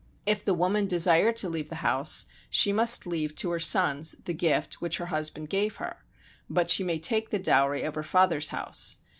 [0.25, 4.33] If the woman desire to leave the house, she must leave to her sons the
[4.33, 5.97] gift which her husband gave her,
[6.49, 8.97] but she may take the dowry of her father's house.